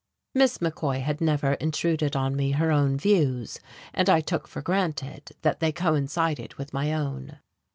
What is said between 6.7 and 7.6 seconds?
my own.